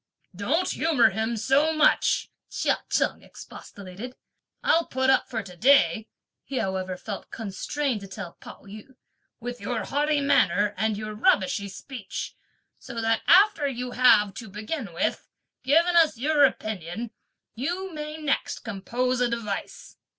"Don't 0.35 0.67
humour 0.71 1.11
him 1.11 1.37
so 1.37 1.73
much!" 1.73 2.31
Chia 2.49 2.79
Cheng 2.89 3.21
expostulated. 3.21 4.15
"I'll 4.63 4.87
put 4.87 5.11
up 5.11 5.29
for 5.29 5.43
to 5.43 5.55
day," 5.55 6.07
he 6.43 6.57
however 6.57 6.97
felt 6.97 7.29
constrained 7.29 8.01
to 8.01 8.07
tell 8.07 8.35
Pao 8.39 8.63
yü, 8.63 8.95
"with 9.39 9.61
your 9.61 9.83
haughty 9.85 10.19
manner, 10.19 10.73
and 10.75 10.97
your 10.97 11.13
rubbishy 11.13 11.69
speech, 11.69 12.35
so 12.79 12.99
that 12.99 13.21
after 13.27 13.67
you 13.67 13.91
have, 13.91 14.33
to 14.33 14.49
begin 14.49 14.91
with, 14.91 15.27
given 15.61 15.95
us 15.95 16.17
your 16.17 16.45
opinion, 16.45 17.11
you 17.53 17.93
may 17.93 18.17
next 18.17 18.63
compose 18.63 19.21
a 19.21 19.29
device. 19.29 19.97